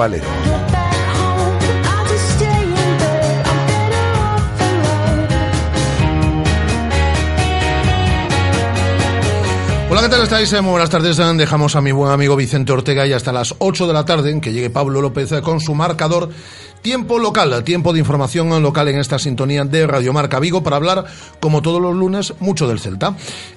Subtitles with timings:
[0.00, 0.39] Valero.
[10.30, 10.62] Estáis?
[10.62, 11.16] Muy buenas tardes.
[11.16, 14.40] Dejamos a mi buen amigo Vicente Ortega y hasta las 8 de la tarde en
[14.40, 16.30] que llegue Pablo López con su marcador
[16.82, 21.04] Tiempo local, tiempo de información local en esta sintonía de Radio Marca Vigo para hablar,
[21.38, 23.14] como todos los lunes, mucho del Celta.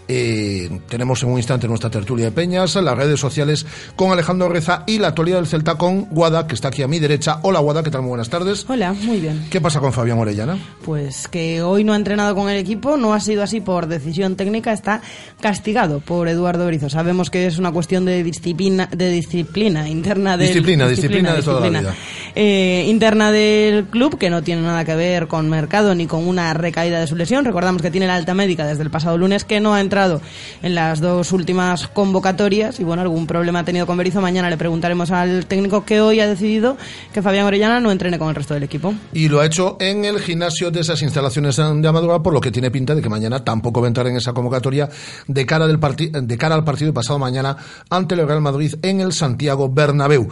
[0.09, 3.65] Eh, tenemos en un instante nuestra tertulia de Peñas, las redes sociales
[3.95, 6.99] con Alejandro Reza y la actualidad del Celta con Guada, que está aquí a mi
[6.99, 7.39] derecha.
[7.43, 8.01] Hola Guada, ¿qué tal?
[8.01, 8.65] Muy buenas tardes.
[8.67, 9.47] Hola, muy bien.
[9.49, 10.57] ¿Qué pasa con Fabián Orellana?
[10.83, 14.35] Pues que hoy no ha entrenado con el equipo, no ha sido así por decisión
[14.35, 15.01] técnica, está
[15.39, 16.89] castigado por Eduardo Berizo.
[16.89, 21.69] Sabemos que es una cuestión de disciplina, de disciplina interna de disciplina, disciplina, de toda
[21.69, 21.95] la vida.
[22.35, 22.99] Eh,
[23.31, 27.07] del club, que no tiene nada que ver con mercado ni con una recaída de
[27.07, 27.45] su lesión.
[27.45, 30.21] Recordamos que tiene la alta médica desde el pasado lunes, que no ha entrado
[30.61, 34.21] en las dos últimas convocatorias y bueno, algún problema ha tenido con Berizzo.
[34.21, 36.77] Mañana le preguntaremos al técnico que hoy ha decidido
[37.13, 38.93] que Fabián Orellana no entrene con el resto del equipo.
[39.13, 42.51] Y lo ha hecho en el gimnasio de esas instalaciones de Amadora, por lo que
[42.51, 44.89] tiene pinta de que mañana tampoco va a entrar en esa convocatoria
[45.27, 47.57] de cara, del de cara al partido pasado mañana
[47.89, 50.29] ante el Real Madrid en el Santiago Bernabéu.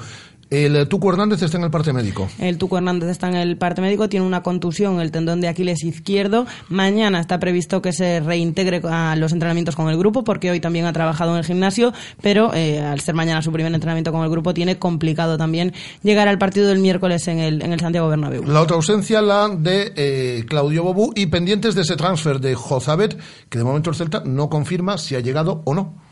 [0.52, 2.28] El Tuco Hernández está en el parte médico.
[2.38, 5.82] El Tuco Hernández está en el parte médico, tiene una contusión el tendón de Aquiles
[5.82, 6.46] izquierdo.
[6.68, 10.86] Mañana está previsto que se reintegre a los entrenamientos con el grupo, porque hoy también
[10.86, 14.30] ha trabajado en el gimnasio, pero eh, al ser mañana su primer entrenamiento con el
[14.30, 15.72] grupo, tiene complicado también
[16.04, 18.44] llegar al partido del miércoles en el, en el Santiago Bernabéu.
[18.44, 23.18] La otra ausencia, la de eh, Claudio Bobú, y pendientes de ese transfer de Jozabet,
[23.48, 26.11] que de momento el Celta no confirma si ha llegado o no.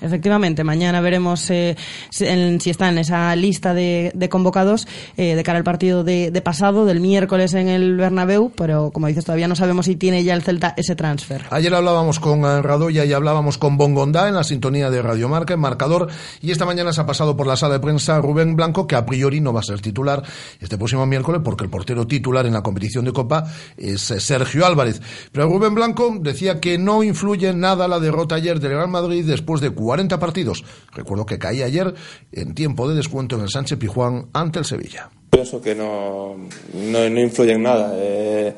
[0.00, 1.76] Efectivamente, mañana veremos eh,
[2.10, 4.86] si, está en esa lista de, convocados
[5.16, 9.24] eh, de cara al partido de, pasado, del miércoles en el Bernabéu, pero como dices,
[9.24, 11.42] todavía no sabemos si tiene ya el Celta ese transfer.
[11.50, 15.54] Ayer hablábamos con eh, Radoya y hablábamos con Bongondá en la sintonía de Radio Marca,
[15.54, 16.08] en marcador,
[16.40, 19.04] y esta mañana se ha pasado por la sala de prensa Rubén Blanco, que a
[19.04, 20.22] priori no va a ser titular
[20.60, 23.44] este próximo miércoles, porque el portero titular en la competición de Copa
[23.76, 25.00] es Sergio Álvarez.
[25.32, 29.60] Pero Rubén Blanco decía que no influye nada la derrota ayer del Real Madrid después
[29.60, 30.64] de 40 partidos.
[30.92, 31.94] Recuerdo que caía ayer
[32.30, 35.08] en tiempo de descuento en el Sánchez Pijuán ante el Sevilla.
[35.30, 36.36] Pienso que no,
[36.74, 37.94] no, influye en nada.
[37.94, 38.54] Eh,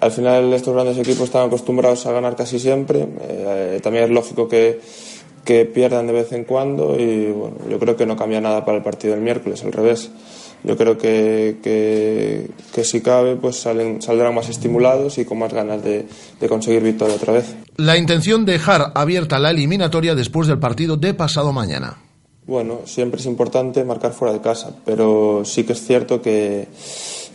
[0.00, 3.08] al final estos grandes equipos están acostumbrados a ganar casi siempre.
[3.22, 4.80] Eh, también es lógico que,
[5.44, 8.78] que pierdan de vez en cuando y bueno, yo creo que no cambia nada para
[8.78, 10.12] el partido del miércoles, al revés
[10.64, 15.82] yo creo que, que, si cabe pues salen, saldrán más estimulados y con más ganas
[15.82, 16.06] de,
[16.40, 17.54] de conseguir victoria otra vez.
[17.76, 21.98] La intención de dejar abierta la eliminatoria después del partido de pasado mañana.
[22.46, 26.66] Bueno, siempre es importante marcar fuera de casa, pero sí que es cierto que,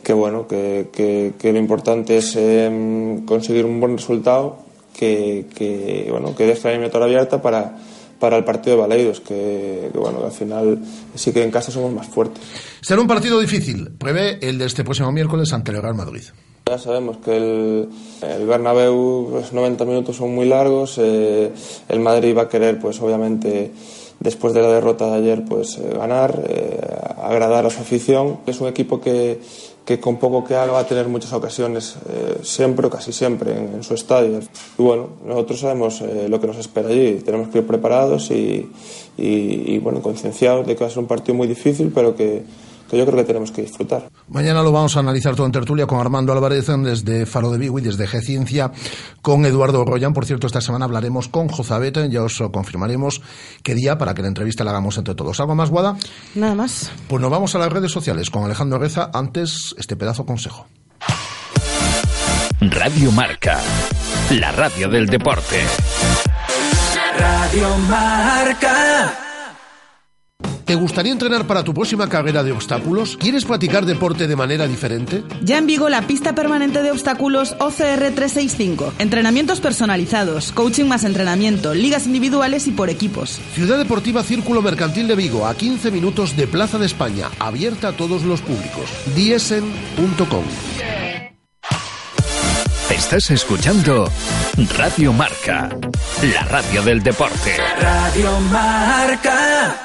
[0.03, 4.57] que bueno, que, que, lo importante es em, conseguir un buen resultado
[4.97, 7.77] que, que, bueno, que deje la eliminatoria abierta para
[8.23, 10.79] para el partido de Baleidos, que, bueno, al final
[11.13, 12.41] sí que en casa somos más fuertes.
[12.79, 16.21] Será un partido difícil, prevé el de este próximo miércoles ante el Real Madrid.
[16.65, 17.89] Ya sabemos que el,
[18.21, 21.51] el Bernabéu, los 90 minutos son muy largos, eh,
[21.89, 23.73] el Madrid va a querer, pues obviamente,
[24.21, 26.79] después de la derrota de ayer, pues eh, ganar, eh,
[27.21, 28.39] agradar a su afición.
[28.45, 29.41] Es un equipo que,
[29.85, 33.51] que con poco que haga va a tener muchas ocasiones, eh, siempre o casi siempre,
[33.51, 34.39] en, su estadio.
[34.77, 38.69] Y bueno, nosotros sabemos eh, lo que nos espera allí, tenemos que ir preparados y,
[39.17, 42.43] y, bueno, concienciados de que va a ser un partido muy difícil, pero que,
[42.97, 44.09] yo creo que tenemos que disfrutar.
[44.27, 47.79] Mañana lo vamos a analizar todo en tertulia con Armando Álvarez desde Faro de Vigo
[47.79, 48.71] y desde G-Ciencia
[49.21, 50.13] con Eduardo Royan.
[50.13, 53.21] Por cierto, esta semana hablaremos con Jozabeta, ya os confirmaremos
[53.63, 55.39] qué día para que la entrevista la hagamos entre todos.
[55.39, 55.97] ¿Algo más, Guada?
[56.35, 56.91] Nada más.
[57.07, 59.09] Pues nos vamos a las redes sociales con Alejandro Reza.
[59.13, 60.65] Antes, este pedazo consejo.
[62.61, 63.59] Radio Marca,
[64.31, 65.61] la radio del deporte.
[67.19, 69.32] Radio Marca.
[70.65, 73.17] ¿Te gustaría entrenar para tu próxima carrera de obstáculos?
[73.17, 75.23] ¿Quieres practicar deporte de manera diferente?
[75.41, 78.93] Ya en Vigo la pista permanente de obstáculos OCR 365.
[78.99, 83.39] Entrenamientos personalizados, coaching más entrenamiento, ligas individuales y por equipos.
[83.53, 87.91] Ciudad Deportiva Círculo Mercantil de Vigo, a 15 minutos de Plaza de España, abierta a
[87.91, 88.89] todos los públicos.
[89.15, 90.43] diesen.com.
[92.89, 94.09] Estás escuchando
[94.77, 95.69] Radio Marca,
[96.21, 97.57] la radio del deporte.
[97.79, 99.81] Radio Marca.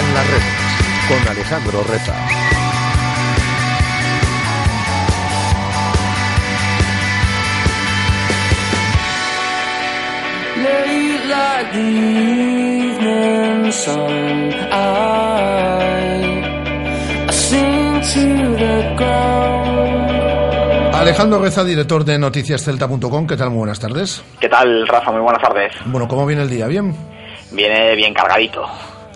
[0.00, 0.64] En las redes
[1.08, 2.14] con Alejandro Reza.
[20.94, 23.26] Alejandro Reza, director de noticiascelta.com.
[23.26, 23.50] ¿Qué tal?
[23.50, 24.22] Muy buenas tardes.
[24.40, 25.12] ¿Qué tal, Rafa?
[25.12, 25.72] Muy buenas tardes.
[25.84, 26.66] Bueno, ¿cómo viene el día?
[26.66, 26.94] ¿Bien?
[27.52, 28.66] Viene bien cargadito.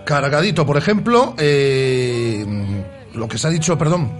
[0.08, 2.42] Cargadito, por ejemplo, eh,
[3.14, 4.10] lo que se ha dicho, perdón,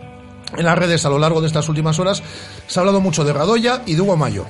[0.55, 2.23] en las redes a lo largo de estas últimas horas,
[2.67, 4.44] se ha hablado mucho de Radoya y de Hugo Mayo.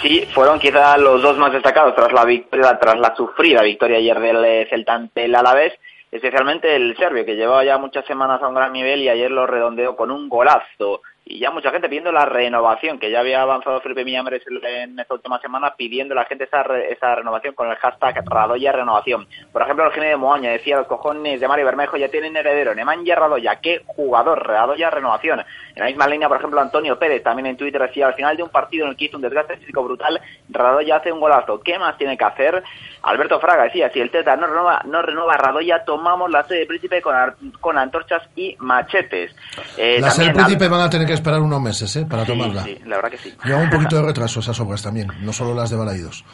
[0.00, 4.20] Sí, fueron quizá los dos más destacados tras la victoria, tras la sufrida victoria ayer
[4.20, 5.72] del eh, Celta ante el Alavés,
[6.12, 9.44] especialmente el serbio, que llevaba ya muchas semanas a un gran nivel y ayer lo
[9.44, 13.80] redondeó con un golazo y ya mucha gente pidiendo la renovación, que ya había avanzado
[13.80, 17.76] Felipe Millames en esta última semana pidiendo a la gente esa, esa renovación con el
[17.76, 19.26] hashtag Radoya Renovación.
[19.52, 22.76] Por ejemplo, el gene de Moaña decía, los cojones de Mario Bermejo ya tienen heredero,
[22.76, 25.40] Nemanja Radoya, qué jugador, Radoya Renovación.
[25.40, 28.44] En la misma línea, por ejemplo, Antonio Pérez también en Twitter decía, al final de
[28.44, 31.76] un partido en el que hizo un desgaste físico brutal, Radoya hace un golazo, ¿qué
[31.76, 32.62] más tiene que hacer?
[33.02, 36.66] Alberto Fraga decía, si el Teta no renueva, no renueva Radoya, tomamos la sede de
[36.66, 37.14] Príncipe con,
[37.60, 39.34] con antorchas y machetes.
[39.76, 42.06] Eh, la sede de Príncipe van a tener que esperar unos meses ¿eh?
[42.06, 42.64] para tomarla.
[42.64, 43.34] Sí, la verdad que sí.
[43.44, 46.24] Lleva un poquito de retraso esas obras también, no solo las de Balaídos.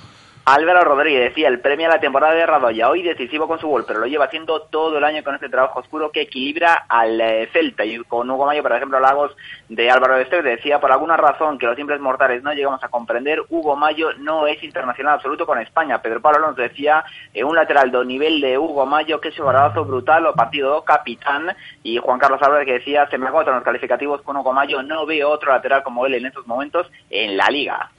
[0.45, 3.85] Álvaro Rodríguez decía, el premio a la temporada de Radoya, hoy decisivo con su gol,
[3.87, 7.49] pero lo lleva haciendo todo el año con este trabajo oscuro que equilibra al eh,
[7.53, 7.85] Celta.
[7.85, 9.37] Y con Hugo Mayo, por ejemplo, Lagos
[9.69, 13.41] de Álvaro Esteve decía, por alguna razón que los simples mortales no llegamos a comprender,
[13.51, 16.03] Hugo Mayo no es internacional absoluto con España.
[16.03, 19.47] Pedro Pablo nos decía, eh, un lateral de nivel de Hugo Mayo, que es un
[19.47, 21.55] barazo brutal, o partido capitán.
[21.85, 25.07] Y Juan Carlos Álvarez que decía, se me agotan los calificativos con Hugo Mayo, no
[25.07, 27.93] veo otro lateral como él en estos momentos en la liga.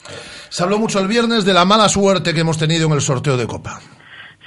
[0.49, 3.37] Se habló mucho el viernes de la mala suerte que hemos tenido en el sorteo
[3.37, 3.79] de Copa.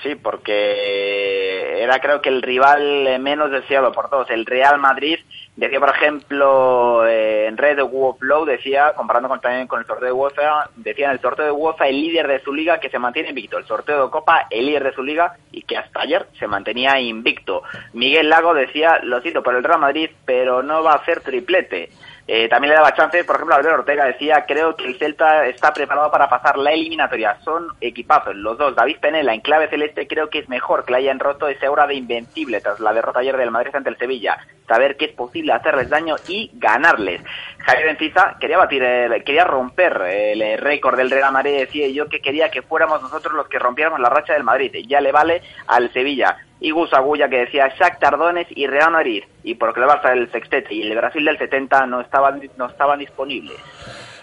[0.02, 5.18] Sí, porque era creo que el rival menos deseado por todos, el Real Madrid.
[5.56, 10.12] Decía, por ejemplo, eh, en red de decía, comparando con, también con el sorteo de
[10.12, 13.30] UEFA, decía en el sorteo de UEFA el líder de su liga que se mantiene
[13.30, 13.56] invicto.
[13.56, 17.00] El sorteo de Copa, el líder de su liga y que hasta ayer se mantenía
[17.00, 17.62] invicto.
[17.94, 21.88] Miguel Lago decía, lo siento por el Real Madrid, pero no va a hacer triplete.
[22.28, 25.72] Eh, también le daba chances, por ejemplo, Alberto Ortega decía, creo que el Celta está
[25.72, 27.38] preparado para pasar la eliminatoria.
[27.44, 28.74] Son equipazos los dos.
[28.74, 31.86] David Penela en clave celeste creo que es mejor que le hayan roto ese aura
[31.86, 34.38] de invencible tras la derrota ayer del Madrid ante el Sevilla.
[34.66, 37.22] Saber que es posible hacerles daño y ganarles.
[37.66, 38.82] Javier Enciza quería batir,
[39.24, 41.58] quería romper el récord del Real Madrid.
[41.58, 44.70] Decía yo que quería que fuéramos nosotros los que rompiéramos la racha del Madrid.
[44.86, 49.24] Ya le vale al Sevilla y Gus Agulla que decía Shaq Tardones y Real Madrid
[49.42, 53.00] y porque le Barça el sextete y el Brasil del 70 no estaban no estaban
[53.00, 53.56] disponibles.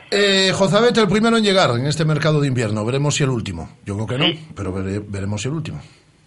[0.09, 2.85] Eh, Jozabet, el primero en llegar en este mercado de invierno.
[2.85, 3.77] Veremos si el último.
[3.83, 5.81] Yo creo que no, pero veremos si el último.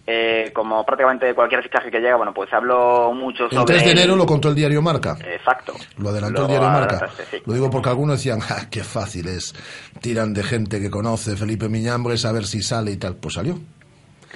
[0.09, 3.59] Eh, como prácticamente cualquier fichaje que llega, bueno, pues habló mucho sobre...
[3.59, 5.17] El 3 de enero lo contó el diario Marca.
[5.19, 5.73] Exacto.
[5.97, 7.09] Lo adelantó el diario Marca.
[7.45, 9.53] Lo digo porque algunos decían, ah, qué fácil es.
[9.99, 13.17] Tiran de gente que conoce Felipe Miñambres a ver si sale y tal.
[13.17, 13.59] Pues salió.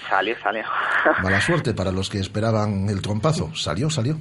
[0.10, 0.64] Salió, salió.
[1.24, 3.56] Mala suerte para los que esperaban el trompazo.
[3.56, 4.18] Salió, salió.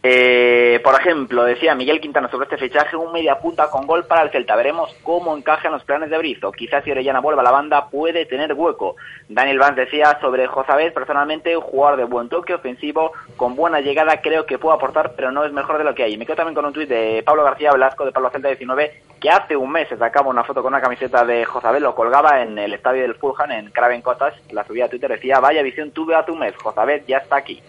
[0.00, 4.22] Eh, por ejemplo, decía Miguel Quintana sobre este fichaje, un media punta con gol para
[4.22, 4.54] el Celta.
[4.54, 6.52] Veremos cómo encajan los planes de Brizo.
[6.52, 8.94] Quizás si Orellana vuelva a la banda puede tener hueco.
[9.28, 14.20] Daniel Vance decía sobre Josabet, personalmente un jugador de buen toque ofensivo, con buena llegada,
[14.20, 16.16] creo que puede aportar, pero no es mejor de lo que hay.
[16.16, 19.30] Me quedo también con un tuit de Pablo García Velasco de Pablo Celta 19, que
[19.30, 22.56] hace un mes se sacaba una foto con una camiseta de Josabet, lo colgaba en
[22.56, 26.14] el estadio del Fulham, en Craven Cottage, la subía a Twitter, decía, vaya visión tuve
[26.14, 27.60] hace un mes, Josabet ya está aquí.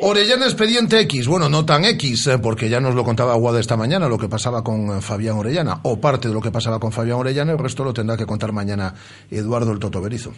[0.00, 3.76] Orellana expediente X, bueno, no tan X, eh, porque ya nos lo contaba Guada esta
[3.76, 6.92] mañana, lo que pasaba con eh, Fabián Orellana, o parte de lo que pasaba con
[6.92, 8.94] Fabián Orellana, el resto lo tendrá que contar mañana
[9.30, 10.32] Eduardo el Toto Berizo.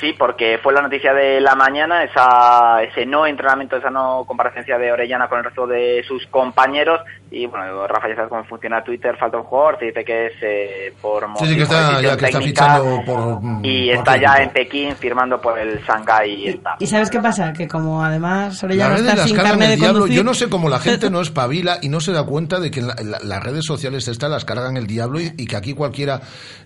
[0.00, 4.76] Sí, porque fue la noticia de la mañana, esa, ese no entrenamiento, esa no comparecencia
[4.76, 7.00] de Orellana con el resto de sus compañeros.
[7.28, 10.32] Y bueno, Rafa, ya sabes cómo funciona Twitter, falta un jugador, se dice que es
[10.42, 13.40] eh, por sí, sí, que está, ya que está fichando por.
[13.64, 16.30] Y está ya en Pekín firmando por el Shanghai.
[16.30, 17.52] Y, ¿Y sabes qué pasa?
[17.52, 21.10] Que como además Orellana está sin carne de diablo, Yo no sé cómo la gente
[21.10, 24.76] no espabila y no se da cuenta de que las redes sociales estas las cargan
[24.76, 26.20] el diablo y, que aquí cualquiera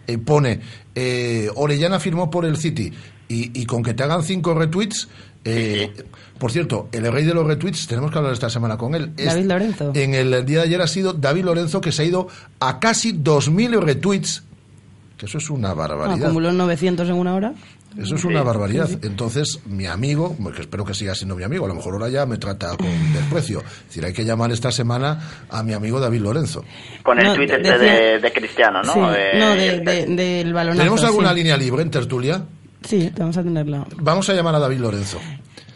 [0.07, 0.61] eh, pone
[0.95, 2.93] eh, Orellana firmó por el City
[3.33, 5.09] y, con que te hagan cinco retweets.
[5.45, 5.93] Eh,
[6.39, 9.15] por cierto, el rey de los retweets, tenemos que hablar esta semana con él.
[9.17, 9.93] David Lorenzo.
[9.95, 12.29] En el día de ayer ha sido David Lorenzo, que se ha ido
[12.61, 14.43] a casi 2.000 retweets.
[15.17, 16.29] Que eso es una barbaridad.
[16.29, 17.53] Acumuló 900 en una hora.
[17.99, 18.89] Eso es una barbaridad.
[19.03, 22.25] Entonces, mi amigo, que espero que siga siendo mi amigo, a lo mejor ahora ya
[22.25, 23.61] me trata con desprecio.
[23.61, 25.19] Es decir, hay que llamar esta semana
[25.51, 26.65] a mi amigo David Lorenzo.
[27.03, 28.95] Con el tweet este de, Cristiano, ¿no?
[28.95, 30.79] no, del balonazo.
[30.79, 32.43] ¿Tenemos alguna línea libre en tertulia?
[32.83, 33.87] Sí, vamos a tenerla.
[33.97, 35.19] Vamos a llamar a David Lorenzo.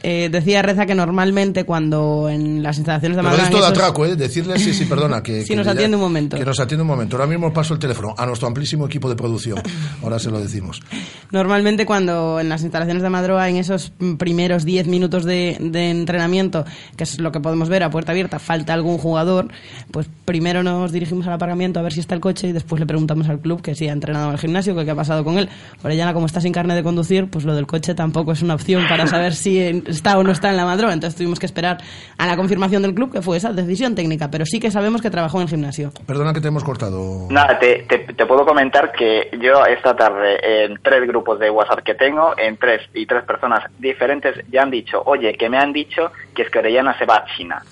[0.06, 3.44] Eh, decía Reza que normalmente cuando en las instalaciones de Pero Madrid...
[3.54, 4.16] esto de atraco, ¿eh?
[4.16, 5.23] Decirle, sí, sí, perdona.
[5.23, 6.37] Que, Sí, que nos ya- atiende un momento.
[6.37, 7.16] Que nos atiende un momento.
[7.16, 9.58] Ahora mismo paso el teléfono a nuestro amplísimo equipo de producción.
[10.02, 10.82] Ahora se lo decimos.
[11.30, 15.90] Normalmente cuando en las instalaciones de Madroa, en esos mm, primeros 10 minutos de, de
[15.90, 16.64] entrenamiento,
[16.96, 19.49] que es lo que podemos ver a puerta abierta, falta algún jugador,
[19.90, 22.87] pues primero nos dirigimos al aparcamiento a ver si está el coche y después le
[22.87, 25.38] preguntamos al club que si ha entrenado en el gimnasio, que qué ha pasado con
[25.38, 25.49] él.
[25.82, 28.84] Orellana, como está sin carne de conducir, pues lo del coche tampoco es una opción
[28.88, 30.92] para saber si en- está o no está en la Madroa.
[30.92, 31.78] Entonces tuvimos que esperar
[32.18, 35.10] a la confirmación del club, que fue esa decisión técnica, pero sí que sabemos que
[35.10, 35.90] trabajó en el gimnasio.
[36.06, 37.26] Perdona que te hemos cortado.
[37.30, 41.80] Nada, te, te, te puedo comentar que yo esta tarde en tres grupos de WhatsApp
[41.84, 45.72] que tengo, en tres y tres personas diferentes, ya han dicho, oye, que me han
[45.72, 47.62] dicho que es que Orellana se va a China.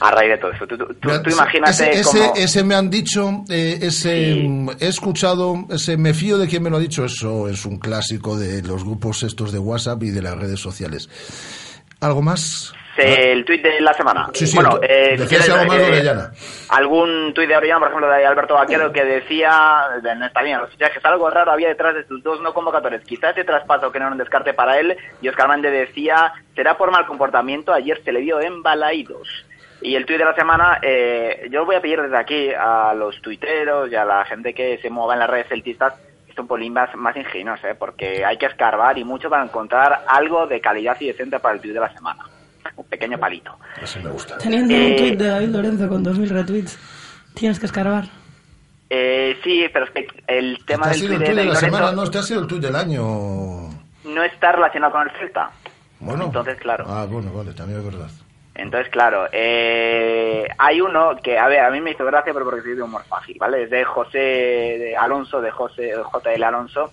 [0.00, 0.66] A raíz de todo eso.
[0.66, 2.32] Tú, tú- imagínate ese, ese, cómo...
[2.36, 4.48] ese me han dicho, eh, ese Sí.
[4.48, 7.78] mm, he escuchado, ese me fío de quien me lo ha dicho, eso es un
[7.78, 11.08] clásico de los grupos estos de WhatsApp y de las redes sociales.
[12.00, 12.72] ¿Algo más?
[12.96, 14.28] El tuit de la semana.
[14.34, 16.14] Sí, sí, bueno, eh, si algo más de eh.
[16.70, 20.58] Algún tuit de Orellana, por ejemplo, de Alberto Vaquero, que decía, de- no está bien,
[20.60, 23.02] los fichajes, algo raro había detrás de sus dos no convocatorios.
[23.04, 24.96] Quizás ese traspaso que no era un descarte para él.
[25.22, 29.46] Y Oscar Mande decía, será por mal comportamiento, ayer se le vio en Balaídos.
[29.82, 33.20] Y el tuit de la semana, eh, yo voy a pedir desde aquí a los
[33.22, 35.94] tuiteros y a la gente que se mueva en las redes celtistas
[36.26, 37.74] que son un pelín más, más ingenuos, ¿eh?
[37.78, 41.60] porque hay que escarbar y mucho para encontrar algo de calidad y decente para el
[41.60, 42.24] tuit de la semana.
[42.76, 43.56] Un pequeño palito.
[43.82, 44.36] Ese me gusta.
[44.38, 46.78] Teniendo Eh, un tuit de David Lorenzo con 2.000 retweets,
[47.34, 48.04] tienes que escarbar.
[48.90, 52.18] Eh, sí, pero es que el tema del tuit de la Lorenzo semana, no, este
[52.18, 53.02] ha sido el tuit del año.
[54.04, 55.50] no está relacionado con el Celta.
[56.00, 56.24] Bueno.
[56.24, 56.84] Entonces, claro.
[56.88, 58.08] Ah, bueno, vale, también es verdad.
[58.60, 62.62] Entonces, claro, eh, hay uno que, a ver, a mí me hizo gracia, pero porque
[62.62, 63.64] soy de humor fácil, ¿vale?
[63.64, 66.92] Es de José de Alonso, de José JL Alonso,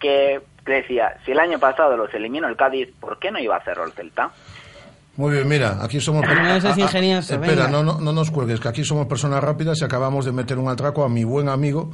[0.00, 3.58] que decía, si el año pasado los eliminó el Cádiz, ¿por qué no iba a
[3.58, 4.30] hacerlo el Celta?
[5.16, 6.24] Muy bien, mira, aquí somos...
[6.24, 7.68] No, es Ah, ah, ingenioso, Espera, venga.
[7.68, 10.68] no, no, no nos cuelgues, que aquí somos personas rápidas y acabamos de meter un
[10.68, 11.90] atraco a mi buen amigo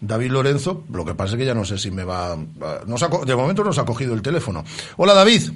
[0.00, 0.84] David Lorenzo.
[0.92, 2.36] Lo que pasa es que ya no sé si me va...
[2.86, 4.62] Nos ha co- de momento nos ha cogido el teléfono.
[4.96, 5.50] Hola, David.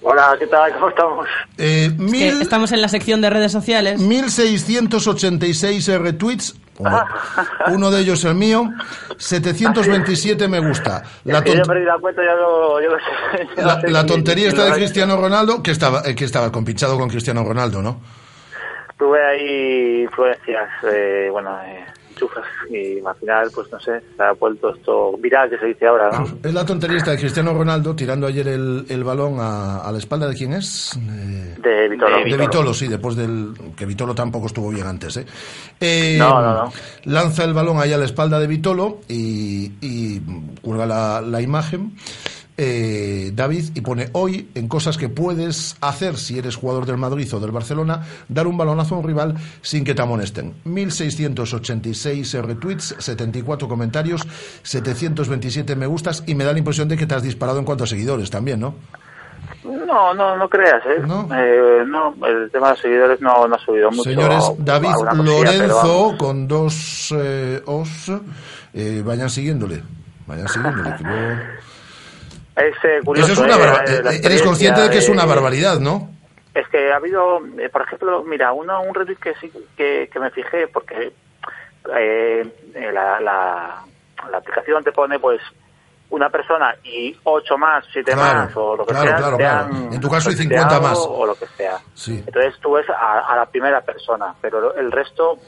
[0.00, 0.72] Hola, ¿qué tal?
[0.74, 1.26] ¿Cómo estamos?
[1.58, 4.00] Eh, Que mil, estamos en la sección de redes sociales.
[4.00, 6.54] 1686 retweets.
[6.78, 7.04] Uno,
[7.72, 8.70] uno de ellos el mío.
[9.16, 11.02] 727 me gusta.
[11.24, 11.66] La, tont-
[13.56, 17.42] la la, tontería está de Cristiano Ronaldo, que estaba, eh, que estaba compinchado con Cristiano
[17.42, 18.00] Ronaldo, ¿no?
[18.96, 21.84] Tuve ahí influencias, eh, bueno, eh,
[22.18, 25.86] enchufas, y al final, pues no sé, se ha vuelto esto viral, que se dice
[25.86, 26.26] ahora, ¿no?
[26.42, 30.28] Es la tontería de Cristiano Ronaldo tirando ayer el, el balón a, a la espalda
[30.28, 30.98] de quién es.
[31.00, 32.18] De, De Vitolo.
[32.18, 33.52] De de Vitolo, sí, después del.
[33.76, 35.26] que Vitolo tampoco estuvo bien antes, ¿eh?
[35.80, 36.72] Eh, No, no, no.
[37.04, 40.20] Lanza el balón ahí a la espalda de Vitolo y, y
[40.62, 41.92] cuelga la, la imagen.
[42.60, 47.32] Eh, David y pone hoy en cosas que puedes hacer si eres jugador del Madrid
[47.32, 52.96] o del Barcelona dar un balonazo a un rival sin que te amonesten 1686 retweets
[52.98, 54.26] 74 comentarios
[54.62, 57.84] 727 me gustas y me da la impresión de que te has disparado en cuanto
[57.84, 58.74] a seguidores también ¿no?
[59.64, 61.00] No, no, no creas, ¿eh?
[61.06, 61.28] ¿No?
[61.34, 64.02] Eh, no, el tema de los seguidores no, no ha subido mucho.
[64.04, 68.10] Señores, David cosilla, Lorenzo con dos eh, os,
[68.74, 69.82] eh, vayan siguiéndole,
[70.26, 70.96] vayan siguiéndole.
[70.96, 71.40] que luego-
[72.58, 73.32] Es eh, curioso.
[73.32, 76.10] Eso es una eh, la eh, Eres consciente de que es una barbaridad, ¿no?
[76.54, 80.18] Es que ha habido, eh, por ejemplo, mira, uno, un retweet que sí que, que
[80.20, 81.12] me fijé, porque
[81.96, 83.84] eh, eh, la, la,
[84.30, 85.40] la aplicación te pone, pues,
[86.10, 89.36] una persona y ocho más, siete Claro, más, o lo que claro, sea.
[89.68, 90.98] claro, En tu caso hay retuiteado 50 más.
[91.06, 91.78] O lo que sea.
[91.94, 92.24] Sí.
[92.26, 95.38] Entonces tú ves a, a la primera persona, pero el resto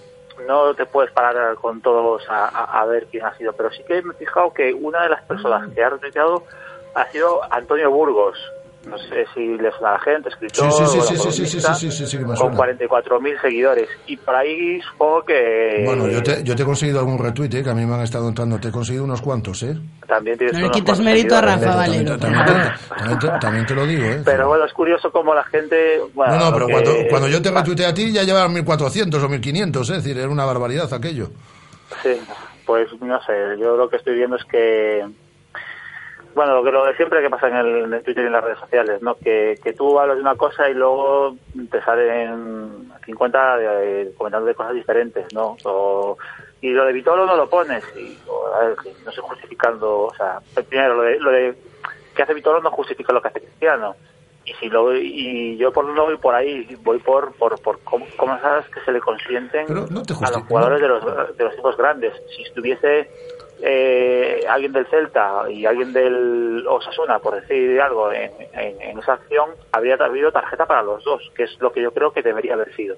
[0.47, 3.52] no te puedes parar con todos a, a- a ver quién ha sido.
[3.55, 6.45] Pero sí que me he fijado que una de las personas que ha retuiteado
[6.94, 8.37] ha sido Antonio Burgos.
[8.88, 11.16] No sé si le suena a la gente, escritor, Sí, sí, sí, sí, sí, sí,
[11.18, 12.56] sí, columnista, sí, sí, sí, que me con suena.
[12.56, 13.88] 44.000 seguidores.
[14.06, 17.62] Y por ahí supongo que Bueno, yo te, yo te he conseguido algún retweet, ¿eh?
[17.62, 19.76] que a mí me han estado entrando, te he conseguido unos cuantos, ¿eh?
[20.09, 21.40] también tienes No le cuantos mérito a.
[21.42, 22.18] Rafa También, Valero.
[22.18, 24.23] también te, también te- también te lo digo, ¿eh?
[24.25, 26.00] Pero bueno, es curioso cómo la gente...
[26.14, 29.23] Bueno, no, no, pero que- cuando, cuando yo te retuiteé a ti ya llevaban 1400
[29.23, 29.97] o 1500, ¿eh?
[29.99, 31.28] es decir, era una barbaridad aquello.
[32.02, 32.18] Sí,
[32.64, 35.04] pues no sé, yo lo que estoy viendo es que,
[36.34, 38.32] bueno, lo que lo de siempre que pasa en el, en el Twitter y en
[38.32, 39.14] las redes sociales, ¿no?
[39.16, 41.37] Que, que tú hablas de una cosa y luego
[41.70, 45.56] te salen 50 eh, comentando de cosas diferentes, ¿no?
[45.64, 46.16] O-
[46.62, 50.00] y lo de Vitolo no lo pones, y o, a ver, que no estoy justificando,
[50.02, 51.54] o sea, primero, lo de, lo de
[52.14, 53.96] que hace Vitolo no justifica lo que hace Cristiano.
[54.44, 58.06] Y si lo y yo por no voy por ahí, voy por por, por cómo,
[58.16, 60.87] cómo sabes que se le consienten no a los jugadores no.
[60.87, 62.14] de los de los equipos grandes.
[62.34, 63.10] Si estuviese
[63.62, 69.50] eh, alguien del Celta y alguien del Osasuna, por decir algo, en, en, esa acción,
[69.73, 72.75] habría habido tarjeta para los dos, que es lo que yo creo que debería haber
[72.75, 72.97] sido.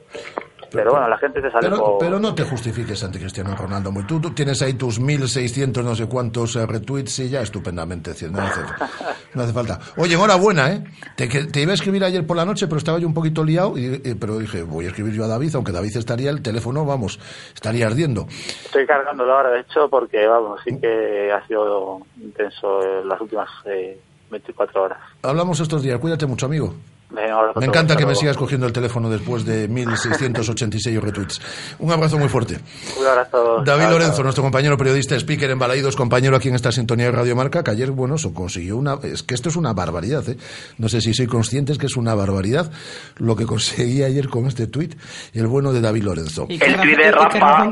[0.73, 3.93] Pero, bueno, la gente te sale pero, pero no te justifiques ante Cristiano Ronaldo.
[4.07, 8.13] Tú, tú tienes ahí tus 1.600 no sé cuántos eh, retweets y ya estupendamente.
[8.31, 8.61] No hace,
[9.35, 9.79] no hace falta.
[9.97, 10.85] Oye, enhorabuena, ¿eh?
[11.15, 13.77] Te, te, iba a escribir ayer por la noche, pero estaba yo un poquito liado,
[13.77, 17.19] y, pero dije, voy a escribir yo a David, aunque David estaría, el teléfono, vamos,
[17.55, 18.27] estaría ardiendo.
[18.65, 23.49] Estoy cargándolo ahora, de hecho, porque, vamos, sí que ha sido intenso en las últimas
[23.67, 23.99] eh,
[24.31, 24.99] 24 horas.
[25.23, 26.75] Hablamos estos días, cuídate mucho, amigo.
[27.57, 31.41] Me encanta que me sigas cogiendo el teléfono después de 1686 retweets.
[31.79, 32.59] Un abrazo muy fuerte.
[32.99, 33.63] Un abrazo.
[33.65, 37.37] David Lorenzo, nuestro compañero periodista, speaker en Balaídos, compañero aquí en esta sintonía de Radio
[37.37, 38.99] Marca, que ayer, bueno, se consiguió una...
[39.03, 40.37] Es que esto es una barbaridad, ¿eh?
[40.79, 42.71] No sé si soy conscientes que es una barbaridad
[43.19, 44.95] lo que conseguí ayer con este tuit,
[45.35, 46.47] el bueno de David Lorenzo.
[46.49, 47.71] El tuit de Rafa...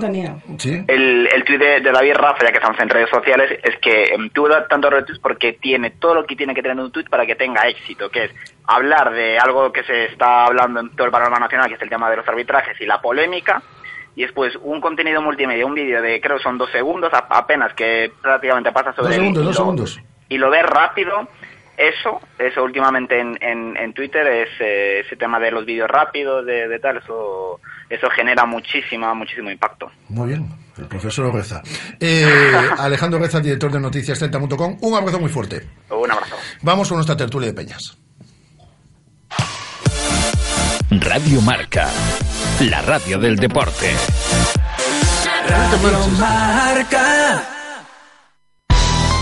[0.88, 4.30] El, el tuit de, David Rafa, ya que estamos en redes sociales, es que em,
[4.30, 7.34] tuvo tantos retweets porque tiene todo lo que tiene que tener un tuit para que
[7.34, 8.30] tenga éxito, que es
[8.66, 11.88] hablar de algo que se está hablando en todo el panorama nacional, que es el
[11.88, 13.62] tema de los arbitrajes y la polémica,
[14.16, 18.72] y después un contenido multimedia, un vídeo de creo son dos segundos apenas que prácticamente
[18.72, 20.00] pasa sobre dos segundos, dos segundos.
[20.28, 21.28] y lo ves rápido.
[21.76, 26.78] Eso, eso últimamente en, en, Twitter es eh, ese tema de los vídeos rápidos, de,
[26.78, 27.58] tal, eso
[27.88, 29.90] eso genera muchísima, muchísimo impacto.
[30.10, 30.46] Muy bien,
[30.76, 31.62] el profesor Reza.
[31.98, 35.66] Eh, Alejandro Reza, director de noticias un abrazo muy fuerte.
[35.88, 36.36] Un abrazo.
[36.60, 37.96] Vamos con nuestra tertulia de peñas.
[41.00, 41.88] Radio Marca,
[42.60, 43.90] la radio del deporte.
[45.46, 47.59] Radio Marca.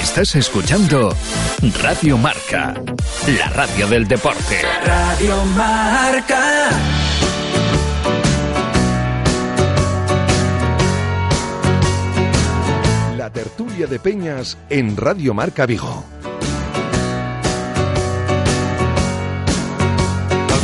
[0.00, 1.14] Estás escuchando
[1.82, 2.74] Radio Marca,
[3.38, 4.62] la radio del deporte.
[4.82, 6.70] Radio Marca.
[13.14, 16.02] La tertulia de Peñas en Radio Marca Vigo.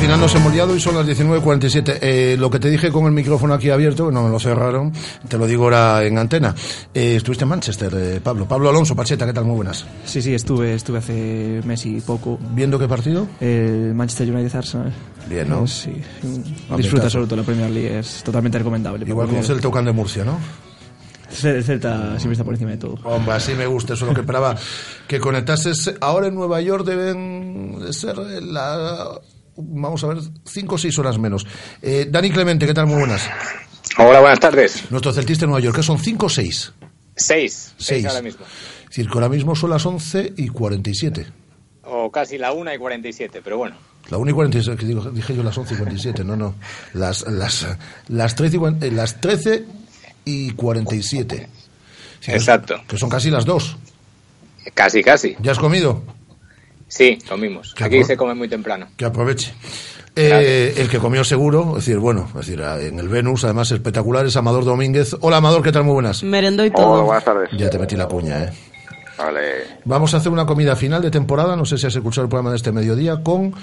[0.07, 1.99] Final nos hemos liado y son las 19.47.
[2.01, 4.93] Eh, lo que te dije con el micrófono aquí abierto, no me lo cerraron,
[5.27, 6.55] te lo digo ahora en antena.
[6.95, 8.47] Eh, estuviste en Manchester, eh, Pablo.
[8.47, 9.47] Pablo Alonso, Pacheta, ¿qué tal?
[9.47, 9.85] Muy buenas.
[10.05, 12.39] Sí, sí, estuve, estuve hace mes y poco.
[12.53, 13.27] ¿Viendo qué partido?
[13.41, 14.93] El Manchester United Arsenal.
[15.29, 15.67] Bien, ¿no?
[15.67, 15.91] sí.
[16.77, 19.05] Disfruta sobre todo la Premier League, es totalmente recomendable.
[19.09, 20.39] Igual con Celta de Murcia, ¿no?
[21.43, 22.95] El Celta siempre está por encima de todo.
[23.03, 24.55] Hombre, así me gusta, eso es lo que esperaba.
[25.09, 25.93] que conectases.
[26.01, 29.21] Ahora en Nueva York deben ser la
[29.57, 31.47] vamos a ver, cinco o seis horas menos.
[31.83, 32.87] Eh, Dani Clemente, ¿qué tal?
[32.87, 33.29] Muy buenas.
[33.99, 34.91] Hola, buenas tardes.
[34.91, 36.73] Nuestro celtista en Nueva York, ¿qué son cinco o seis?
[37.15, 37.73] Seis.
[37.79, 38.05] Seis.
[38.07, 38.45] ahora mismo.
[38.45, 41.27] Es decir, que ahora mismo son las once y cuarenta y siete.
[41.85, 43.77] O casi la una y cuarenta y siete, pero bueno.
[44.11, 46.37] La una y cuarenta y siete, dije yo las once y cuarenta y siete, no,
[46.37, 46.55] no.
[46.93, 47.67] Las, las,
[48.09, 49.65] las, trece, y, eh, las trece
[50.25, 51.49] y cuarenta y siete.
[52.27, 52.83] Exacto.
[52.87, 53.77] Que son casi las dos.
[54.75, 55.37] Casi, casi.
[55.41, 56.03] ¿Ya has comido?
[56.89, 57.75] Sí, comimos.
[57.81, 58.89] Aquí se come muy temprano.
[58.97, 59.53] Que aproveche.
[60.15, 64.25] Eh, el que comió seguro, es decir, bueno, es decir, en el Venus, además espectacular,
[64.25, 65.15] es Amador Domínguez.
[65.21, 65.85] Hola Amador, ¿qué tal?
[65.85, 66.23] Muy buenas.
[66.23, 66.93] Merendo y todo.
[66.93, 67.51] Hola, buenas tardes.
[67.53, 68.53] Ya te metí la puña, ¿eh?
[69.19, 69.41] Vale.
[69.85, 72.51] Vamos a hacer una comida final de temporada, no sé si has escuchado el programa
[72.51, 73.55] de este mediodía, con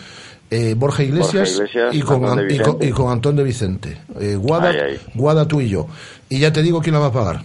[0.51, 1.59] eh, Borja, Iglesias
[1.91, 2.47] y, con,
[2.81, 3.97] y, con, Antón de Vicente.
[4.19, 4.73] Eh, Guada,
[5.15, 5.87] Guada, tú y yo.
[6.29, 7.41] Y ya te digo quién la va a pagar.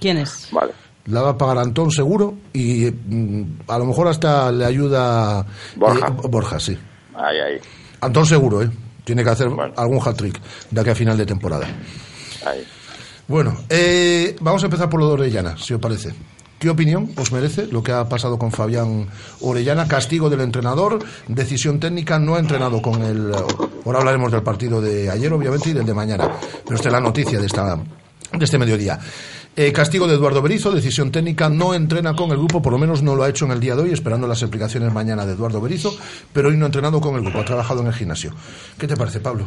[0.00, 0.48] ¿Quién es?
[0.52, 0.67] Vale
[1.08, 5.44] la va a pagar Antón seguro y mm, a lo mejor hasta le ayuda
[5.76, 6.06] Borja.
[6.06, 6.76] Eh, Borja, sí.
[7.14, 7.60] Ahí, ahí.
[8.00, 8.70] Antón seguro, ¿eh?
[9.04, 10.40] Tiene que hacer algún hat-trick
[10.70, 11.66] de aquí a final de temporada.
[12.46, 12.64] Ahí.
[13.26, 16.14] Bueno, eh, vamos a empezar por lo de Orellana, si os parece.
[16.58, 19.06] ¿Qué opinión os merece lo que ha pasado con Fabián
[19.40, 19.86] Orellana?
[19.86, 23.32] Castigo del entrenador, decisión técnica, no ha entrenado con el...
[23.84, 26.28] Ahora hablaremos del partido de ayer, obviamente, y del de mañana.
[26.64, 28.98] Pero esta es la noticia de, esta, de este mediodía.
[29.60, 33.02] Eh, castigo de Eduardo Berizo, decisión técnica, no entrena con el grupo, por lo menos
[33.02, 35.60] no lo ha hecho en el día de hoy, esperando las explicaciones mañana de Eduardo
[35.60, 35.92] Berizo,
[36.32, 38.32] pero hoy no ha entrenado con el grupo, ha trabajado en el gimnasio.
[38.78, 39.46] ¿Qué te parece, Pablo?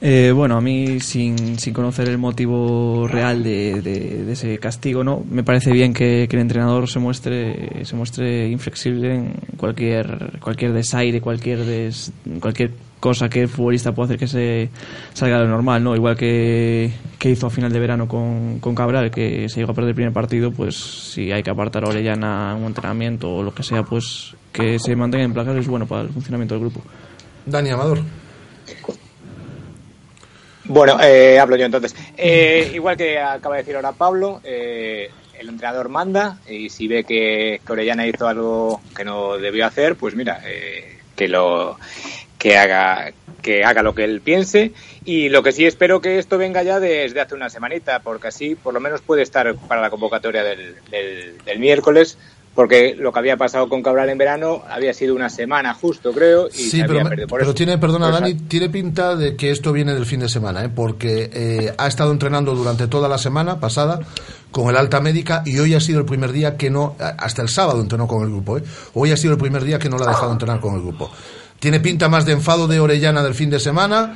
[0.00, 5.22] Eh, bueno, a mí, sin, sin, conocer el motivo real de, de, ese castigo, no,
[5.30, 11.20] me parece bien que, el entrenador se muestre, se muestre inflexible en cualquier, cualquier desaire,
[11.20, 12.10] cualquier, des,
[12.40, 12.70] cualquier
[13.02, 14.70] cosa que el futbolista puede hacer que se
[15.12, 15.96] salga de lo normal, ¿no?
[15.96, 19.74] Igual que, que hizo a final de verano con, con Cabral, que se llegó a
[19.74, 23.52] perder el primer partido, pues si hay que apartar a Orellana un entrenamiento o lo
[23.52, 26.80] que sea, pues que se mantenga en placar es bueno para el funcionamiento del grupo.
[27.44, 28.02] Dani Amador.
[30.66, 31.96] Bueno, eh, hablo yo entonces.
[32.16, 35.10] Eh, igual que acaba de decir ahora Pablo, eh,
[35.40, 39.96] el entrenador manda y si ve que, que Orellana hizo algo que no debió hacer,
[39.96, 41.78] pues mira, eh, que lo
[42.42, 44.72] que haga que haga lo que él piense
[45.04, 48.56] y lo que sí espero que esto venga ya desde hace una semanita porque así
[48.56, 52.18] por lo menos puede estar para la convocatoria del, del, del miércoles
[52.54, 56.48] porque lo que había pasado con Cabral en verano había sido una semana justo, creo,
[56.48, 57.28] y Sí, se había pero, perdido.
[57.28, 60.28] Por pero eso- tiene, perdona Dani, tiene pinta de que esto viene del fin de
[60.28, 60.68] semana, ¿eh?
[60.68, 64.00] porque eh, ha estado entrenando durante toda la semana pasada
[64.50, 67.48] con el alta médica y hoy ha sido el primer día que no, hasta el
[67.48, 68.62] sábado entrenó con el grupo, ¿eh?
[68.94, 71.10] hoy ha sido el primer día que no la ha dejado entrenar con el grupo.
[71.62, 74.14] Tiene pinta más de enfado de Orellana del fin de semana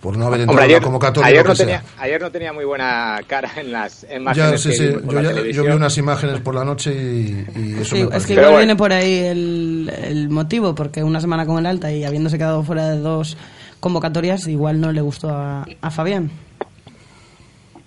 [0.00, 1.28] por no haber entrado Hombre, la ayer, convocatoria.
[1.28, 4.74] ayer no tenía, ayer no tenía muy buena cara en las Ya, imágenes sí, que
[4.76, 8.16] sí, yo, ya- yo vi unas imágenes por la noche y, y eso Sí, me
[8.16, 11.90] es que igual viene por ahí el, el motivo, porque una semana con el alta
[11.90, 13.36] y habiéndose quedado fuera de dos
[13.80, 16.30] convocatorias, igual no le gustó a, a Fabián.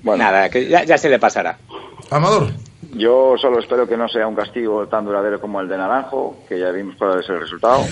[0.04, 1.58] Bueno, nada, que ya, ya se le pasará.
[2.12, 2.50] Amador.
[2.93, 6.60] Yo solo espero que no sea un castigo tan duradero como el de Naranjo, que
[6.60, 7.86] ya vimos cuál es el resultado.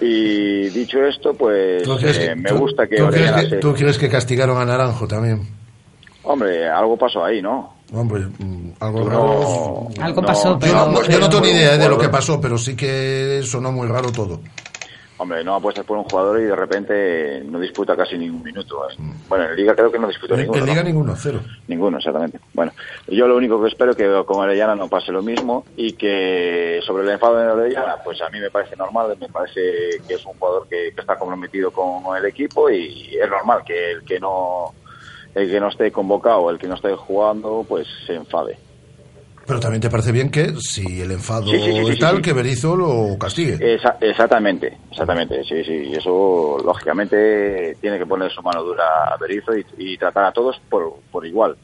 [0.00, 3.56] Y dicho esto, pues ¿Tú crees eh, que- me tú- gusta que tú crees que-
[3.56, 5.42] ¿Tú crees que castigaron a Naranjo también?
[6.22, 7.74] Hombre, algo pasó ahí, ¿no?
[7.92, 9.88] Hombre, mm, algo Tú raro.
[9.96, 12.40] no- Algo pasó, Yo pero- no, yo no tengo ni idea de lo que pasó,
[12.40, 14.40] pero sí que sonó muy raro todo.
[15.20, 18.80] Hombre, no apuestas por un jugador y de repente no disputa casi ningún minuto.
[19.28, 20.58] Bueno, en Liga creo que no disputó En, ninguno.
[20.60, 20.88] en Liga ¿no?
[20.88, 21.40] ninguno, cero.
[21.66, 22.38] Ninguno, exactamente.
[22.54, 22.70] Bueno,
[23.08, 26.80] yo lo único que espero es que con Orellana no pase lo mismo y que
[26.86, 30.24] sobre el enfado de Orellana, pues a mí me parece normal, me parece que es
[30.24, 34.20] un jugador que, que está comprometido con el equipo y es normal que el que
[34.20, 34.72] no
[35.34, 38.58] el que no esté convocado, el que no esté jugando, pues se enfade.
[39.48, 42.20] Pero también te parece bien que si el enfado Sí, sí, sí, sí, es tal,
[42.22, 43.56] que Berizzo lo castigue.
[43.74, 49.16] Esa- exactamente, exactamente, sí, sí, y eso lógicamente tiene que poner su mano dura a
[49.16, 51.56] Berizzo y, y tratar a todos por, por igual.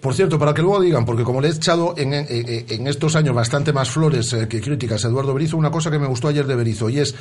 [0.00, 3.14] Por cierto, para que luego digan, porque como le he echado en, en- en estos
[3.16, 6.28] años bastante más flores eh, que críticas a Eduardo Berizzo, una cosa que me gustó
[6.28, 7.14] ayer de Berizzo y es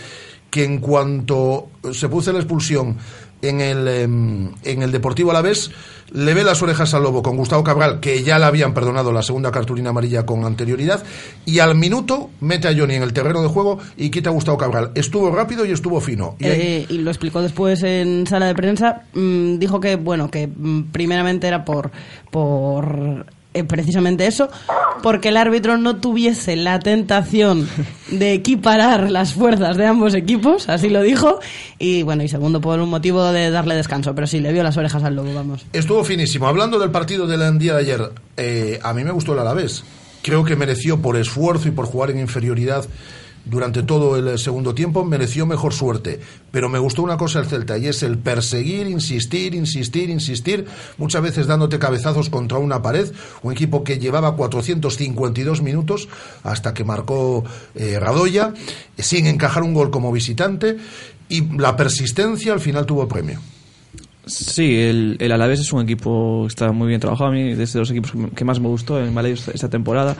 [0.49, 2.97] que en cuanto se puso la expulsión
[3.41, 5.71] en el, em, en el Deportivo Alavés,
[6.13, 9.21] le ve las orejas al lobo con Gustavo Cabral, que ya le habían perdonado la
[9.21, 11.03] segunda cartulina amarilla con anterioridad,
[11.45, 14.57] y al minuto mete a Johnny en el terreno de juego y quita a Gustavo
[14.57, 14.91] Cabral.
[14.95, 16.35] Estuvo rápido y estuvo fino.
[16.39, 19.03] Y Eh, y lo explicó después en sala de prensa.
[19.13, 21.91] mm, dijo que, bueno, que mm, primeramente era por,
[22.29, 24.49] por eh, precisamente eso,
[25.03, 27.67] porque el árbitro no tuviese la tentación
[28.09, 31.39] de equiparar las fuerzas de ambos equipos, así lo dijo,
[31.77, 34.77] y bueno, y segundo por un motivo de darle descanso, pero sí, le vio las
[34.77, 35.65] orejas al lobo, vamos.
[35.73, 36.47] Estuvo finísimo.
[36.47, 39.83] Hablando del partido del día de ayer, eh, a mí me gustó el Alavés.
[40.21, 42.85] Creo que mereció por esfuerzo y por jugar en inferioridad
[43.45, 46.19] durante todo el segundo tiempo, mereció mejor suerte.
[46.51, 50.65] Pero me gustó una cosa el Celta y es el perseguir, insistir, insistir, insistir,
[50.97, 53.11] muchas veces dándote cabezazos contra una pared.
[53.41, 56.07] Un equipo que llevaba 452 minutos
[56.43, 57.43] hasta que marcó
[57.75, 58.53] eh, Radoya,
[58.97, 60.77] sin encajar un gol como visitante.
[61.29, 63.39] Y la persistencia al final tuvo premio.
[64.25, 67.31] Sí, el, el Alavés es un equipo que está muy bien trabajado.
[67.31, 70.15] A mí, desde los equipos que- más me gustó en Malay esta, esta temporada.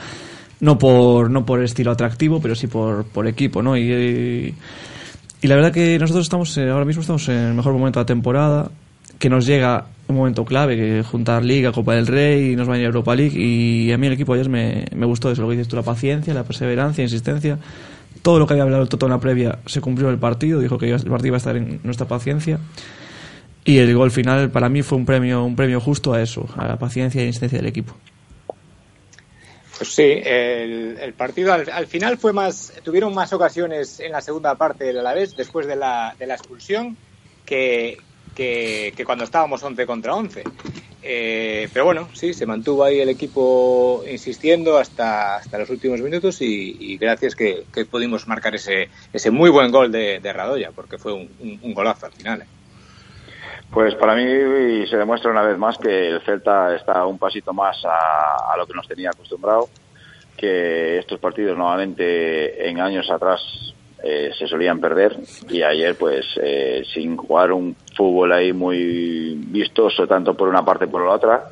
[0.62, 3.76] No por, no por estilo atractivo, pero sí por, por equipo, ¿no?
[3.76, 4.54] Y,
[5.42, 8.04] y la verdad que nosotros estamos, eh, ahora mismo estamos en el mejor momento de
[8.04, 8.70] la temporada,
[9.18, 12.74] que nos llega un momento clave, que juntar Liga, Copa del Rey, y nos va
[12.74, 13.36] a ir a Europa League.
[13.36, 15.82] Y a mí el equipo ayer me, me gustó eso, lo que dices tú, la
[15.82, 17.58] paciencia, la perseverancia, insistencia.
[18.22, 20.60] Todo lo que había hablado el Toto en la previa se cumplió en el partido,
[20.60, 22.60] dijo que el partido iba a estar en nuestra paciencia.
[23.64, 26.68] Y el gol final para mí fue un premio, un premio justo a eso, a
[26.68, 27.94] la paciencia y insistencia del equipo.
[29.82, 34.20] Pues sí, el, el partido al, al final fue más, tuvieron más ocasiones en la
[34.20, 36.96] segunda parte del Alavés después de la, de la expulsión
[37.44, 37.98] que,
[38.36, 40.44] que, cuando estábamos 11 contra 11.
[41.02, 46.36] Eh, pero bueno, sí, se mantuvo ahí el equipo insistiendo hasta, hasta los últimos minutos
[46.42, 51.28] y, gracias que, pudimos marcar ese, ese muy buen gol de, Radoya, porque fue un,
[51.40, 52.42] un- un golazo al final.
[52.42, 52.61] ¿eh?
[53.72, 57.82] Pues para mí se demuestra una vez más que el Celta está un pasito más
[57.86, 59.70] a, a lo que nos tenía acostumbrado,
[60.36, 63.40] que estos partidos normalmente en años atrás
[64.02, 65.16] eh, se solían perder
[65.48, 70.84] y ayer pues eh, sin jugar un fútbol ahí muy vistoso tanto por una parte
[70.84, 71.44] como por la otra,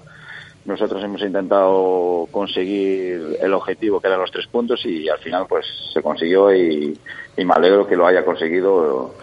[0.66, 5.64] nosotros hemos intentado conseguir el objetivo que eran los tres puntos y al final pues
[5.94, 6.98] se consiguió y,
[7.34, 9.14] y me alegro que lo haya conseguido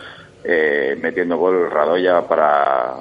[0.48, 2.96] eh, metiendo gol Radoya para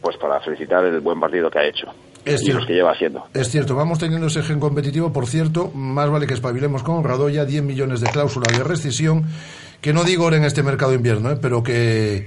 [0.00, 1.88] pues para felicitar el buen partido que ha hecho
[2.24, 2.58] Es y cierto.
[2.60, 3.24] los que lleva haciendo.
[3.34, 5.12] Es cierto, vamos teniendo ese gen competitivo.
[5.12, 9.24] Por cierto, más vale que espabilemos con Radoya, 10 millones de cláusula de rescisión,
[9.80, 11.38] que no digo ahora en este mercado invierno, ¿eh?
[11.42, 12.26] pero que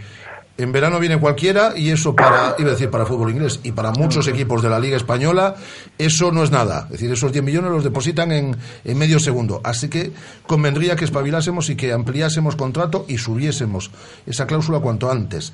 [0.60, 3.92] en verano viene cualquiera y eso para, iba a decir, para fútbol inglés y para
[3.92, 5.56] muchos equipos de la Liga Española,
[5.98, 6.84] eso no es nada.
[6.86, 9.62] Es decir, esos 10 millones los depositan en, en medio segundo.
[9.64, 10.12] Así que
[10.46, 13.92] convendría que espabilásemos y que ampliásemos contrato y subiésemos
[14.28, 15.54] esa cláusula cuanto antes.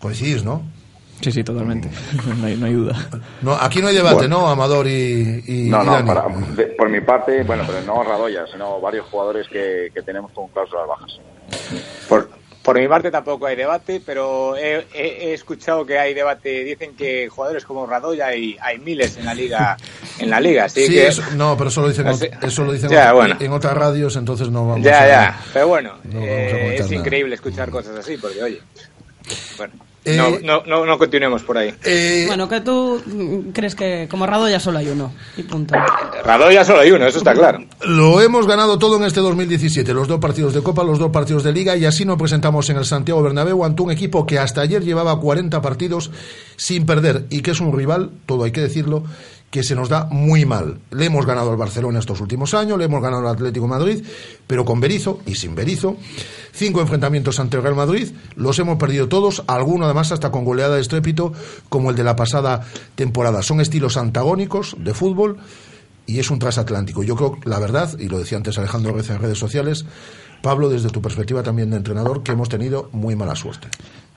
[0.00, 0.62] Coincidís, ¿no?
[1.20, 1.90] Sí, sí, totalmente.
[2.40, 3.08] No hay, no hay duda.
[3.42, 4.38] No, aquí no hay debate, Bueno.
[4.40, 6.06] ¿no, Amador y, y- No, y no, Dani?
[6.06, 10.30] para- de- por mi parte, bueno, pero no Radoya, sino varios jugadores que, que tenemos
[10.32, 11.18] con cláusulas bajas.
[12.08, 12.30] Por,
[12.62, 16.64] por mi parte tampoco hay debate, pero he, he- he escuchado que hay debate.
[16.64, 19.76] Dicen que jugadores como Radoya hay, hay miles en la liga,
[20.18, 20.64] en la liga.
[20.64, 23.14] Así Sí, que eso- no, pero eso lo dicen, Así- eso lo dicen Ya, ot-
[23.14, 23.36] bueno.
[23.40, 25.08] en otras radios, entonces no vamos ya, a...
[25.08, 25.40] ya.
[25.52, 28.60] Pero bueno, no eh, es increíble escuchar cosas así, porque oye,
[29.56, 29.72] bueno,
[30.08, 31.74] Eh, no, no, no, no continuemos por ahí.
[31.84, 33.02] Eh, Bueno, que tú
[33.52, 35.12] crees que como Rado ya solo hay uno.
[35.36, 35.74] Y punto.
[36.24, 37.64] Radoya solo hay uno, eso está claro.
[37.84, 41.42] Lo hemos ganado todo en este 2017, los dos partidos de Copa, los dos partidos
[41.44, 44.60] de Liga y así nos presentamos en el Santiago Bernabéu ante un equipo que hasta
[44.62, 46.10] ayer llevaba 40 partidos
[46.56, 49.04] sin perder y que es un rival, todo hay que decirlo,
[49.50, 50.78] que se nos da muy mal.
[50.90, 54.04] Le hemos ganado al Barcelona estos últimos años, le hemos ganado al Atlético Madrid,
[54.46, 55.96] pero con Berizo y sin Berizo.
[56.52, 60.74] Cinco enfrentamientos ante el Real Madrid, los hemos perdido todos, alguno además hasta con goleada
[60.74, 61.32] de estrépito,
[61.68, 63.42] como el de la pasada temporada.
[63.42, 65.38] Son estilos antagónicos de fútbol
[66.06, 67.02] y es un transatlántico.
[67.02, 69.84] Yo creo, la verdad, y lo decía antes Alejandro Reza en redes sociales,
[70.42, 73.68] Pablo, desde tu perspectiva también de entrenador, que hemos tenido muy mala suerte.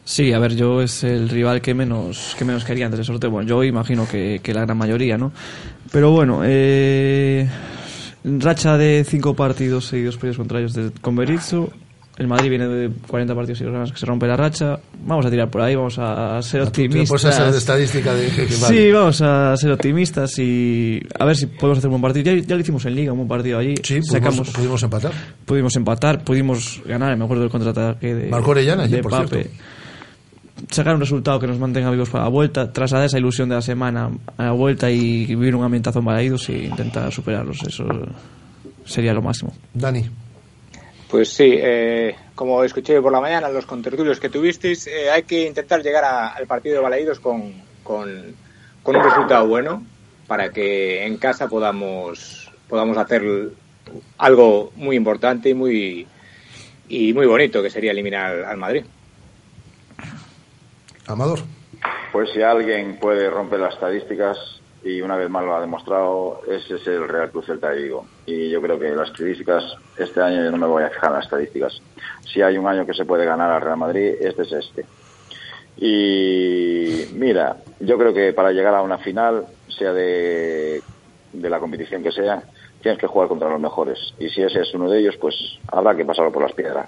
[0.03, 3.29] Sí, a ver, yo es el rival que menos que menos quería antes del sorteo.
[3.29, 5.31] Bueno, yo imagino que, que la gran mayoría, ¿no?
[5.91, 7.47] Pero bueno, eh,
[8.23, 11.69] racha de cinco partidos seguidos perdidos contra ellos de, con Berizzo.
[12.17, 14.79] El Madrid viene de 40 partidos seguidos ganas que se rompe la racha.
[15.05, 17.23] Vamos a tirar por ahí, vamos a ser optimistas.
[17.23, 18.77] Es la estadística de que, que vale.
[18.77, 22.35] Sí, vamos a ser optimistas y a ver si podemos hacer un buen partido.
[22.35, 23.75] Ya, ya lo hicimos en Liga, un buen partido allí.
[23.77, 25.11] Sí, pudimos, Sacamos, pudimos empatar.
[25.45, 29.27] pudimos empatar, pudimos ganar, me acuerdo del contraataque de, Marcó Orellana ayer, de por Pape.
[29.27, 29.49] cierto.
[30.69, 33.61] Sacar un resultado que nos mantenga vivos para la vuelta, trasladar esa ilusión de la
[33.61, 37.61] semana a la vuelta y vivir un ambientazo en Balaídos e intentar superarlos.
[37.63, 37.85] Eso
[38.85, 39.53] sería lo máximo.
[39.73, 40.03] Dani.
[41.09, 45.45] Pues sí, eh, como escuché por la mañana los contertulios que tuvisteis, eh, hay que
[45.47, 48.07] intentar llegar a- al partido de Balaídos con, con,
[48.81, 49.83] con un resultado bueno
[50.27, 53.23] para que en casa podamos, podamos hacer
[54.17, 56.07] algo muy importante y muy,
[56.87, 58.83] y muy bonito, que sería eliminar al Madrid.
[61.07, 61.39] Amador.
[62.11, 64.37] Pues si alguien puede romper las estadísticas,
[64.83, 67.93] y una vez más lo ha demostrado, ese es el Real Cruz Celta de.
[68.25, 69.63] Y yo creo que las estadísticas,
[69.97, 71.81] este año yo no me voy a fijar en las estadísticas.
[72.31, 74.85] Si hay un año que se puede ganar al Real Madrid, este es este.
[75.77, 80.81] Y mira, yo creo que para llegar a una final, sea de,
[81.33, 82.43] de la competición que sea,
[82.81, 84.13] tienes que jugar contra los mejores.
[84.19, 85.35] Y si ese es uno de ellos, pues
[85.71, 86.87] habrá que pasarlo por las piedras.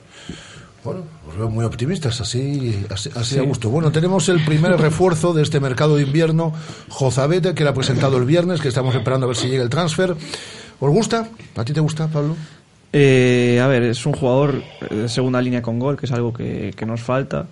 [0.83, 3.69] Bueno, os veo muy optimistas, así, así, así a gusto.
[3.69, 6.53] Bueno, tenemos el primer refuerzo de este mercado de invierno,
[6.89, 9.69] Jozabete, que le ha presentado el viernes, que estamos esperando a ver si llega el
[9.69, 10.15] transfer.
[10.79, 11.29] ¿Os gusta?
[11.55, 12.35] ¿A ti te gusta, Pablo?
[12.91, 16.73] Eh, a ver, es un jugador de segunda línea con gol, que es algo que,
[16.75, 17.47] que nos falta.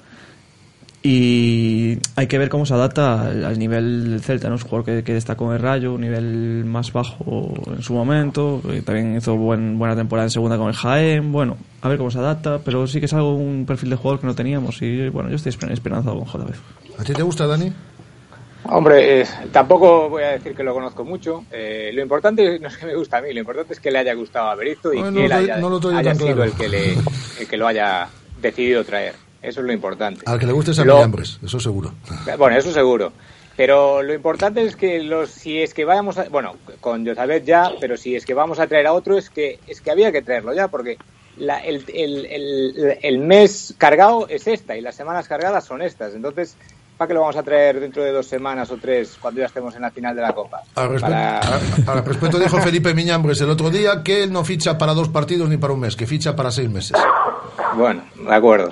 [1.03, 4.55] Y hay que ver cómo se adapta al, al nivel del Celta, ¿no?
[4.55, 7.93] Es un jugador que, que destacó en el Rayo, un nivel más bajo en su
[7.93, 11.31] momento, que también hizo buen- buena temporada en segunda con el Jaén.
[11.31, 14.21] Bueno, a ver cómo se adapta, pero sí que es algo, un perfil de jugador
[14.21, 14.79] que no teníamos.
[14.83, 16.53] Y bueno, yo estoy esper- esperanzado con JB.
[16.99, 17.73] ¿A ti te gusta, Dani?
[18.65, 21.45] Hombre, eh, tampoco voy a decir que lo conozco mucho.
[21.51, 23.97] Eh, lo importante no es que me gusta a mí, lo importante es que le
[23.97, 25.97] haya gustado a Berizzo y Bueno, que él no lo- haya, no lo tengo yo
[25.97, 26.43] haya tan sido claro.
[26.51, 26.93] el que, le,
[27.39, 28.07] el que lo haya
[28.39, 29.15] decidido traer.
[29.41, 30.21] Eso es lo importante.
[30.25, 30.97] Al que le guste a Lo-
[31.43, 31.93] eso seguro.
[32.38, 33.12] Bueno, eso seguro.
[33.58, 37.71] Pero lo importante es que los, si es que vayamos a, bueno, con Josabet ya,
[37.80, 40.21] pero si es que vamos a traer a otro es que es que había que
[40.21, 40.97] traerlo ya porque
[41.38, 46.13] la- el, el, el, el mes cargado es esta y las semanas cargadas son estas.
[46.15, 46.56] Entonces,
[47.01, 49.73] ¿para qué lo vamos a traer dentro de dos semanas o tres cuando ya estemos
[49.75, 50.61] en la final de la Copa?
[50.75, 54.45] Al respecto, Para- a- al respecto dijo Felipe Miñambres el otro día que él no
[54.45, 56.95] ficha para dos partidos ni para un mes, que ficha para seis meses.
[57.75, 58.69] Bueno, de acuerdo.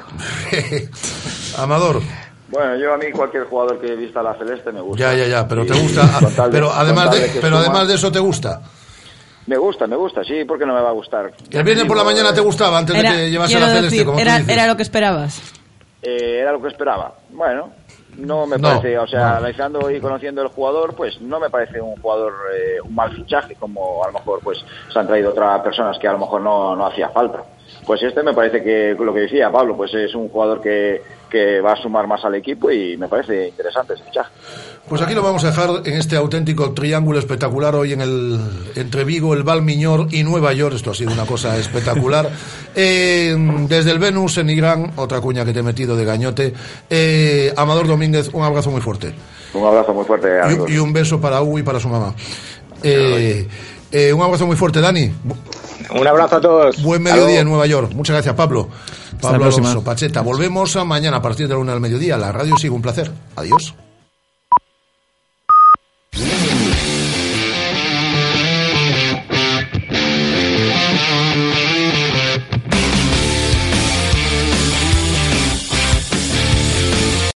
[1.57, 2.01] Amador,
[2.49, 5.11] Bueno, yo a mí cualquier jugador que vista la celeste me gusta.
[5.11, 7.59] ya, ya, ya, pero Y te gusta, tal de- pero además de, que pero suma-
[7.61, 8.61] además de eso te gusta.
[9.47, 11.31] Me gusta, me gusta, sí, ¿por qué no me va a gustar?
[11.49, 14.05] El viernes por la mañana te gustaba antes Era, de que llevase la celeste, decir,
[14.05, 14.53] como tú era, dices.
[14.53, 15.41] era lo que esperabas.
[16.03, 17.15] Eh, era lo que esperaba.
[17.31, 17.71] Bueno,
[18.17, 19.37] no me No, parece, o sea, no.
[19.37, 23.55] analizando y conociendo el jugador, pues no me parece un jugador, eh, un mal fichaje,
[23.55, 26.75] como a lo mejor pues se han traído otras personas que a lo mejor no,
[26.75, 27.43] no hacía falta.
[27.85, 31.61] pues este me parece que lo que decía Pablo, pues es un jugador que, que
[31.61, 34.29] va a sumar más al equipo y me parece interesante ese fichaje.
[34.87, 38.39] Pues aquí lo vamos a dejar en este auténtico triángulo espectacular hoy en el
[38.75, 40.75] entre Vigo, el Valmiñor y Nueva York.
[40.75, 42.29] Esto ha sido una cosa espectacular.
[42.75, 43.35] Eh,
[43.67, 46.53] desde el Venus en Irán, otra cuña que te he metido de gañote.
[46.89, 49.13] Eh, Amador Domínguez, un abrazo muy fuerte.
[49.53, 50.29] Un abrazo muy fuerte.
[50.69, 52.13] Y, y, un beso para Hugo y para su mamá.
[52.83, 53.47] Eh,
[53.91, 55.11] eh, un abrazo muy fuerte, Dani.
[55.91, 56.81] Un abrazo a todos.
[56.81, 57.91] Buen mediodía en Nueva York.
[57.93, 58.69] Muchas gracias, Pablo.
[59.21, 60.21] Pablo Alonso, Pacheta.
[60.21, 62.17] Volvemos mañana a partir de la una del mediodía.
[62.17, 63.11] La radio sigue un placer.
[63.35, 63.73] Adiós.